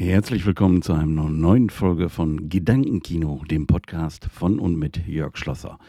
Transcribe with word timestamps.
Herzlich 0.00 0.46
willkommen 0.46 0.80
zu 0.80 0.92
einer 0.92 1.28
neuen 1.28 1.70
Folge 1.70 2.08
von 2.08 2.48
Gedankenkino, 2.48 3.42
dem 3.50 3.66
Podcast 3.66 4.26
von 4.26 4.60
und 4.60 4.76
mit 4.76 5.08
Jörg 5.08 5.36
Schlosser. 5.36 5.80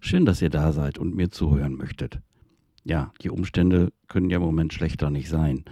Schön, 0.00 0.24
dass 0.24 0.40
ihr 0.40 0.48
da 0.48 0.72
seid 0.72 0.96
und 0.96 1.14
mir 1.14 1.30
zuhören 1.30 1.74
möchtet. 1.74 2.18
Ja, 2.82 3.12
die 3.20 3.28
Umstände 3.28 3.92
können 4.06 4.30
ja 4.30 4.38
im 4.38 4.42
Moment 4.42 4.72
schlechter 4.72 5.10
nicht 5.10 5.28
sein. 5.28 5.66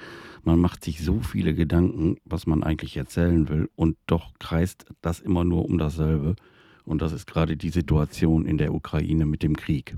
Man 0.44 0.58
macht 0.58 0.84
sich 0.84 1.02
so 1.02 1.20
viele 1.20 1.54
Gedanken, 1.54 2.18
was 2.26 2.46
man 2.46 2.62
eigentlich 2.62 2.98
erzählen 2.98 3.48
will, 3.48 3.70
und 3.76 3.96
doch 4.06 4.34
kreist 4.38 4.84
das 5.00 5.20
immer 5.20 5.44
nur 5.44 5.64
um 5.64 5.78
dasselbe. 5.78 6.36
Und 6.84 7.00
das 7.00 7.12
ist 7.12 7.26
gerade 7.26 7.56
die 7.56 7.70
Situation 7.70 8.44
in 8.44 8.58
der 8.58 8.74
Ukraine 8.74 9.24
mit 9.24 9.42
dem 9.42 9.56
Krieg. 9.56 9.96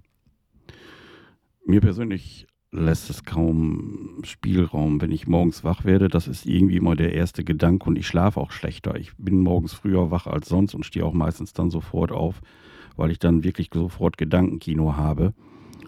Mir 1.66 1.80
persönlich 1.80 2.46
lässt 2.70 3.08
es 3.08 3.24
kaum 3.24 4.20
Spielraum, 4.24 5.00
wenn 5.00 5.10
ich 5.10 5.26
morgens 5.26 5.64
wach 5.64 5.84
werde. 5.84 6.08
Das 6.08 6.28
ist 6.28 6.46
irgendwie 6.46 6.76
immer 6.76 6.96
der 6.96 7.14
erste 7.14 7.44
Gedanke 7.44 7.88
und 7.88 7.96
ich 7.96 8.06
schlafe 8.06 8.40
auch 8.40 8.50
schlechter. 8.50 8.96
Ich 8.96 9.12
bin 9.16 9.40
morgens 9.40 9.72
früher 9.72 10.10
wach 10.10 10.26
als 10.26 10.48
sonst 10.48 10.74
und 10.74 10.84
stehe 10.84 11.04
auch 11.04 11.14
meistens 11.14 11.52
dann 11.52 11.70
sofort 11.70 12.12
auf, 12.12 12.40
weil 12.96 13.10
ich 13.10 13.18
dann 13.18 13.42
wirklich 13.42 13.70
sofort 13.72 14.18
Gedankenkino 14.18 14.96
habe. 14.96 15.32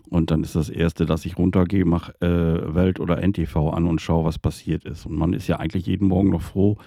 Und 0.08 0.30
dann 0.30 0.42
ist 0.42 0.56
das 0.56 0.70
Erste, 0.70 1.06
dass 1.06 1.24
ich 1.24 1.38
runtergehe, 1.38 1.84
mache 1.84 2.14
äh, 2.20 2.74
Welt 2.74 2.98
oder 2.98 3.22
NTV 3.22 3.70
an 3.70 3.86
und 3.86 4.00
schaue, 4.00 4.24
was 4.24 4.38
passiert 4.38 4.84
ist. 4.84 5.06
Und 5.06 5.16
man 5.16 5.34
ist 5.34 5.46
ja 5.46 5.56
eigentlich 5.56 5.86
jeden 5.86 6.08
Morgen 6.08 6.30
noch 6.30 6.42
froh, 6.42 6.78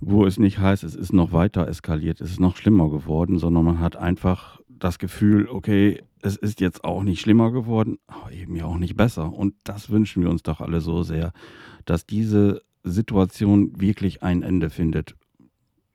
wo 0.00 0.24
es 0.24 0.38
nicht 0.38 0.58
heißt, 0.58 0.82
es 0.82 0.94
ist 0.94 1.12
noch 1.12 1.32
weiter 1.32 1.68
eskaliert, 1.68 2.20
es 2.20 2.30
ist 2.30 2.40
noch 2.40 2.56
schlimmer 2.56 2.88
geworden, 2.88 3.38
sondern 3.38 3.64
man 3.64 3.80
hat 3.80 3.96
einfach 3.96 4.60
das 4.68 4.98
Gefühl, 4.98 5.48
okay, 5.48 6.02
es 6.22 6.36
ist 6.36 6.60
jetzt 6.60 6.84
auch 6.84 7.02
nicht 7.02 7.20
schlimmer 7.20 7.50
geworden, 7.50 7.98
aber 8.06 8.32
eben 8.32 8.56
ja 8.56 8.64
auch 8.64 8.78
nicht 8.78 8.96
besser. 8.96 9.32
Und 9.32 9.54
das 9.64 9.90
wünschen 9.90 10.22
wir 10.22 10.30
uns 10.30 10.42
doch 10.42 10.60
alle 10.60 10.80
so 10.80 11.02
sehr, 11.02 11.32
dass 11.84 12.06
diese 12.06 12.62
Situation 12.84 13.80
wirklich 13.80 14.22
ein 14.22 14.42
Ende 14.42 14.70
findet. 14.70 15.16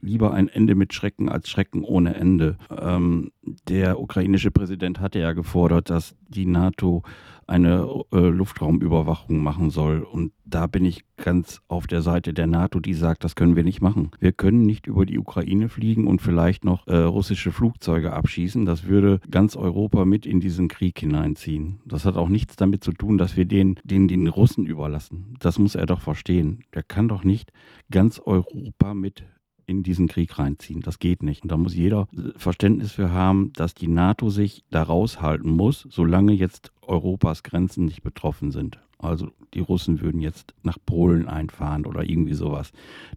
Lieber 0.01 0.33
ein 0.33 0.47
Ende 0.47 0.75
mit 0.75 0.93
Schrecken 0.93 1.29
als 1.29 1.49
Schrecken 1.49 1.83
ohne 1.83 2.15
Ende. 2.15 2.57
Ähm, 2.69 3.31
der 3.67 3.99
ukrainische 3.99 4.51
Präsident 4.51 4.99
hatte 4.99 5.19
ja 5.19 5.33
gefordert, 5.33 5.89
dass 5.89 6.15
die 6.27 6.45
NATO 6.45 7.03
eine 7.47 7.87
äh, 8.11 8.17
Luftraumüberwachung 8.17 9.41
machen 9.41 9.69
soll. 9.69 10.01
Und 10.01 10.33
da 10.45 10.67
bin 10.67 10.85
ich 10.85 11.03
ganz 11.15 11.61
auf 11.67 11.87
der 11.87 12.01
Seite 12.01 12.33
der 12.33 12.45
NATO, 12.45 12.79
die 12.79 12.93
sagt, 12.93 13.23
das 13.23 13.35
können 13.35 13.55
wir 13.55 13.63
nicht 13.63 13.81
machen. 13.81 14.11
Wir 14.19 14.33
können 14.33 14.65
nicht 14.65 14.85
über 14.85 15.05
die 15.05 15.17
Ukraine 15.17 15.69
fliegen 15.69 16.07
und 16.07 16.21
vielleicht 16.21 16.65
noch 16.65 16.85
äh, 16.87 16.95
russische 16.97 17.51
Flugzeuge 17.51 18.13
abschießen. 18.13 18.65
Das 18.65 18.85
würde 18.85 19.21
ganz 19.31 19.55
Europa 19.55 20.05
mit 20.05 20.25
in 20.25 20.41
diesen 20.41 20.67
Krieg 20.67 20.99
hineinziehen. 20.99 21.79
Das 21.85 22.05
hat 22.05 22.17
auch 22.17 22.29
nichts 22.29 22.57
damit 22.57 22.83
zu 22.83 22.91
tun, 22.91 23.17
dass 23.17 23.37
wir 23.37 23.45
den, 23.45 23.79
den, 23.83 24.07
den 24.07 24.27
Russen 24.27 24.65
überlassen. 24.65 25.35
Das 25.39 25.57
muss 25.57 25.75
er 25.75 25.85
doch 25.85 26.01
verstehen. 26.01 26.63
Der 26.73 26.83
kann 26.83 27.07
doch 27.07 27.23
nicht 27.23 27.51
ganz 27.89 28.19
Europa 28.19 28.93
mit 28.93 29.23
in 29.67 29.83
diesen 29.83 30.07
Krieg 30.07 30.39
reinziehen. 30.39 30.81
Das 30.81 30.97
geht 30.97 31.21
nicht. 31.21 31.43
Und 31.43 31.51
da 31.51 31.57
muss 31.57 31.75
jeder 31.75 32.07
Verständnis 32.35 32.93
für 32.93 33.11
haben, 33.11 33.53
dass 33.53 33.75
die 33.75 33.87
NATO 33.87 34.29
sich 34.29 34.63
da 34.71 34.81
raushalten 34.81 35.51
muss, 35.51 35.87
solange 35.91 36.33
jetzt 36.33 36.71
Europas 36.81 37.43
Grenzen 37.43 37.85
nicht 37.85 38.01
betroffen 38.01 38.51
sind. 38.51 38.79
Also 38.97 39.29
die 39.53 39.59
Russen 39.59 40.01
würden 40.01 40.21
jetzt 40.21 40.55
nach 40.63 40.77
Polen 40.83 41.27
einfahren 41.27 41.85
oder 41.85 42.09
irgendwie 42.09 42.33
sowas. 42.33 42.71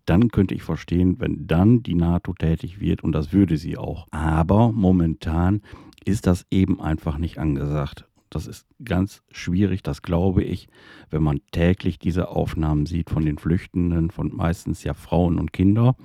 Dann 0.05 0.29
könnte 0.29 0.55
ich 0.55 0.63
verstehen, 0.63 1.17
wenn 1.21 1.47
dann 1.47 1.83
die 1.83 1.95
NATO 1.95 2.35
tätig 2.35 2.81
wird 2.81 3.03
und 3.03 3.13
das 3.13 3.33
würde 3.33 3.57
sie 3.57 3.79
auch. 3.79 4.07
Aber 4.11 4.73
momentan 4.73 5.63
ist 6.05 6.27
das 6.27 6.47
eben 6.51 6.81
einfach 6.81 7.17
nicht 7.17 7.39
angesagt. 7.39 8.07
Das 8.31 8.47
ist 8.47 8.67
ganz 8.85 9.23
schwierig, 9.33 9.83
das 9.83 10.03
glaube 10.03 10.45
ich, 10.45 10.69
wenn 11.11 11.23
man 11.23 11.41
täglich 11.51 11.99
diese 11.99 12.29
Aufnahmen 12.29 12.87
sieht 12.87 13.11
von 13.11 13.25
den 13.25 13.39
Flüchtenden, 13.39 14.11
von 14.13 14.35
meistens 14.35 14.85
ja 14.85 14.95
Frauen 14.95 15.39
und 15.41 15.53
Kinder. 15.53 15.97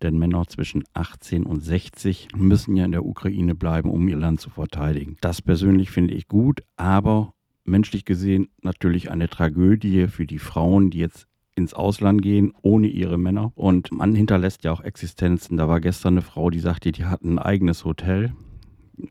Denn 0.00 0.16
Männer 0.16 0.46
zwischen 0.46 0.84
18 0.94 1.44
und 1.44 1.60
60 1.60 2.28
müssen 2.36 2.76
ja 2.76 2.84
in 2.84 2.92
der 2.92 3.04
Ukraine 3.04 3.56
bleiben, 3.56 3.90
um 3.90 4.06
ihr 4.06 4.16
Land 4.16 4.40
zu 4.40 4.50
verteidigen. 4.50 5.16
Das 5.20 5.42
persönlich 5.42 5.90
finde 5.90 6.14
ich 6.14 6.28
gut, 6.28 6.62
aber 6.76 7.34
menschlich 7.64 8.04
gesehen 8.04 8.48
natürlich 8.62 9.10
eine 9.10 9.28
Tragödie 9.28 10.06
für 10.06 10.26
die 10.26 10.38
Frauen, 10.38 10.90
die 10.90 10.98
jetzt 10.98 11.26
ins 11.54 11.74
Ausland 11.74 12.22
gehen 12.22 12.52
ohne 12.62 12.86
ihre 12.86 13.18
Männer. 13.18 13.52
Und 13.56 13.90
man 13.92 14.14
hinterlässt 14.14 14.62
ja 14.64 14.72
auch 14.72 14.80
Existenzen. 14.80 15.56
Da 15.56 15.68
war 15.68 15.80
gestern 15.80 16.14
eine 16.14 16.22
Frau, 16.22 16.48
die 16.48 16.60
sagte, 16.60 16.92
die 16.92 17.04
hat 17.04 17.22
ein 17.22 17.40
eigenes 17.40 17.84
Hotel 17.84 18.32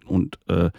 und 0.05 0.39
äh, 0.47 0.69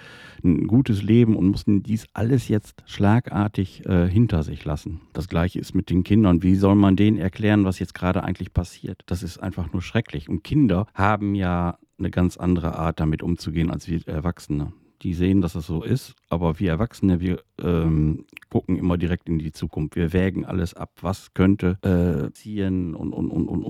ein 0.44 0.66
gutes 0.66 1.02
Leben 1.02 1.36
und 1.36 1.48
mussten 1.48 1.82
dies 1.82 2.06
alles 2.12 2.48
jetzt 2.48 2.82
schlagartig 2.86 3.86
äh, 3.86 4.08
hinter 4.08 4.42
sich 4.42 4.64
lassen. 4.64 5.00
Das 5.12 5.28
gleiche 5.28 5.58
ist 5.58 5.74
mit 5.74 5.90
den 5.90 6.04
Kindern. 6.04 6.42
Wie 6.42 6.54
soll 6.54 6.74
man 6.74 6.96
denen 6.96 7.18
erklären, 7.18 7.64
was 7.64 7.78
jetzt 7.78 7.94
gerade 7.94 8.24
eigentlich 8.24 8.52
passiert? 8.52 9.02
Das 9.06 9.22
ist 9.22 9.38
einfach 9.38 9.72
nur 9.72 9.82
schrecklich. 9.82 10.28
Und 10.28 10.44
Kinder 10.44 10.86
haben 10.94 11.34
ja 11.34 11.78
eine 11.98 12.10
ganz 12.10 12.36
andere 12.36 12.76
Art, 12.76 13.00
damit 13.00 13.22
umzugehen 13.22 13.70
als 13.70 13.88
wir 13.88 14.06
Erwachsene. 14.06 14.72
Die 15.02 15.14
sehen, 15.14 15.40
dass 15.40 15.56
es 15.56 15.66
so 15.66 15.82
ist, 15.82 16.14
aber 16.28 16.60
wir 16.60 16.70
Erwachsene, 16.70 17.20
wir 17.20 17.42
ähm, 17.60 18.24
gucken 18.50 18.76
immer 18.76 18.96
direkt 18.96 19.28
in 19.28 19.40
die 19.40 19.50
Zukunft. 19.50 19.96
Wir 19.96 20.12
wägen 20.12 20.44
alles 20.44 20.74
ab, 20.74 20.92
was 21.00 21.34
könnte 21.34 21.78
äh, 21.82 22.30
passieren 22.30 22.94
und, 22.94 23.12
und, 23.12 23.30
und, 23.30 23.48
und, 23.48 23.64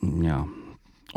und 0.00 0.24
ja. 0.24 0.46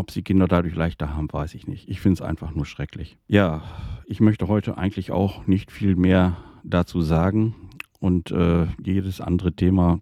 Ob 0.01 0.09
sie 0.09 0.23
Kinder 0.23 0.47
dadurch 0.47 0.73
leichter 0.73 1.13
haben, 1.13 1.31
weiß 1.31 1.53
ich 1.53 1.67
nicht. 1.67 1.87
Ich 1.87 2.01
finde 2.01 2.15
es 2.15 2.21
einfach 2.27 2.55
nur 2.55 2.65
schrecklich. 2.65 3.19
Ja, 3.27 3.61
ich 4.07 4.19
möchte 4.19 4.47
heute 4.47 4.75
eigentlich 4.75 5.11
auch 5.11 5.45
nicht 5.45 5.71
viel 5.71 5.95
mehr 5.95 6.37
dazu 6.63 7.01
sagen. 7.03 7.53
Und 7.99 8.31
äh, 8.31 8.65
jedes 8.83 9.21
andere 9.21 9.53
Thema 9.53 9.99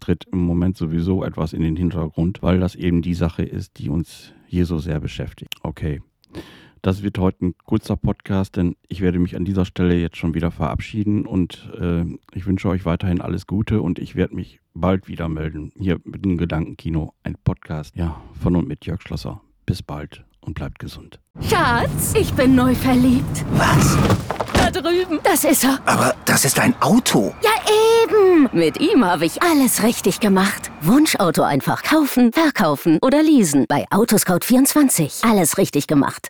tritt 0.00 0.24
im 0.32 0.38
Moment 0.38 0.78
sowieso 0.78 1.22
etwas 1.22 1.52
in 1.52 1.60
den 1.60 1.76
Hintergrund, 1.76 2.42
weil 2.42 2.60
das 2.60 2.74
eben 2.74 3.02
die 3.02 3.12
Sache 3.12 3.42
ist, 3.42 3.78
die 3.78 3.90
uns 3.90 4.32
hier 4.46 4.64
so 4.64 4.78
sehr 4.78 5.00
beschäftigt. 5.00 5.54
Okay. 5.62 6.00
Das 6.82 7.04
wird 7.04 7.16
heute 7.18 7.46
ein 7.46 7.54
kurzer 7.64 7.96
Podcast, 7.96 8.56
denn 8.56 8.74
ich 8.88 9.00
werde 9.02 9.20
mich 9.20 9.36
an 9.36 9.44
dieser 9.44 9.64
Stelle 9.64 9.94
jetzt 9.94 10.16
schon 10.16 10.34
wieder 10.34 10.50
verabschieden 10.50 11.26
und 11.26 11.70
äh, 11.80 12.04
ich 12.34 12.44
wünsche 12.44 12.68
euch 12.68 12.84
weiterhin 12.84 13.20
alles 13.20 13.46
Gute 13.46 13.80
und 13.80 14.00
ich 14.00 14.16
werde 14.16 14.34
mich 14.34 14.58
bald 14.74 15.06
wieder 15.06 15.28
melden. 15.28 15.70
Hier 15.78 16.00
mit 16.02 16.24
dem 16.24 16.38
Gedankenkino, 16.38 17.14
ein 17.22 17.36
Podcast, 17.44 17.94
ja, 17.94 18.20
von 18.40 18.56
und 18.56 18.66
mit 18.66 18.84
Jörg 18.84 19.00
Schlosser. 19.00 19.40
Bis 19.64 19.80
bald 19.80 20.24
und 20.40 20.54
bleibt 20.54 20.80
gesund. 20.80 21.20
Schatz, 21.40 22.14
ich 22.18 22.32
bin 22.34 22.56
neu 22.56 22.74
verliebt. 22.74 23.44
Was? 23.52 23.96
Da 24.52 24.72
drüben. 24.72 25.20
Das 25.22 25.44
ist 25.44 25.62
er. 25.62 25.78
Aber 25.86 26.16
das 26.24 26.44
ist 26.44 26.58
ein 26.58 26.74
Auto. 26.80 27.32
Ja, 27.42 27.50
eben. 28.02 28.48
Mit 28.52 28.80
ihm 28.80 29.04
habe 29.04 29.24
ich 29.24 29.40
alles 29.40 29.84
richtig 29.84 30.18
gemacht. 30.18 30.72
Wunschauto 30.80 31.42
einfach 31.42 31.84
kaufen, 31.84 32.32
verkaufen 32.32 32.98
oder 33.02 33.22
leasen. 33.22 33.66
Bei 33.68 33.86
Autoscout24. 33.90 35.28
Alles 35.30 35.58
richtig 35.58 35.86
gemacht. 35.86 36.28